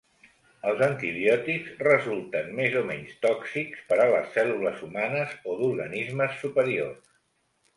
[0.69, 7.17] Els antibiòtics resulten més o menys tòxics per a les cèl·lules humanes o d'organismes superiors.